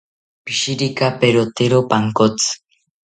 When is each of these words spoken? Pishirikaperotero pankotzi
Pishirikaperotero 0.45 1.79
pankotzi 1.93 2.49